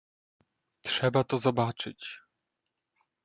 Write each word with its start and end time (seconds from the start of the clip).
"Trzeba 0.81 1.23
to 1.23 1.37
zobaczyć." 1.37 2.19